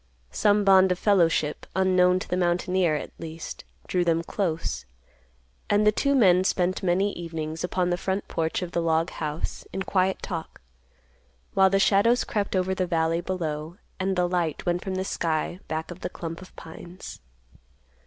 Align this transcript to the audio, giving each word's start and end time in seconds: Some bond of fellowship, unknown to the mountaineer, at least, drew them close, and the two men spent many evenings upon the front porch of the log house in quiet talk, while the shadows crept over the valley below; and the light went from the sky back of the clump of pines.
Some 0.31 0.63
bond 0.63 0.91
of 0.91 0.97
fellowship, 0.97 1.67
unknown 1.75 2.17
to 2.17 2.27
the 2.27 2.35
mountaineer, 2.35 2.95
at 2.95 3.11
least, 3.19 3.65
drew 3.85 4.03
them 4.03 4.23
close, 4.23 4.87
and 5.69 5.85
the 5.85 5.91
two 5.91 6.15
men 6.15 6.43
spent 6.43 6.81
many 6.81 7.13
evenings 7.13 7.63
upon 7.63 7.91
the 7.91 7.97
front 7.99 8.27
porch 8.27 8.63
of 8.63 8.71
the 8.71 8.81
log 8.81 9.11
house 9.11 9.63
in 9.71 9.83
quiet 9.83 10.23
talk, 10.23 10.59
while 11.53 11.69
the 11.69 11.77
shadows 11.77 12.23
crept 12.23 12.55
over 12.55 12.73
the 12.73 12.87
valley 12.87 13.21
below; 13.21 13.77
and 13.99 14.15
the 14.15 14.27
light 14.27 14.65
went 14.65 14.83
from 14.83 14.95
the 14.95 15.05
sky 15.05 15.59
back 15.67 15.91
of 15.91 15.99
the 15.99 16.09
clump 16.09 16.41
of 16.41 16.55
pines. 16.55 17.19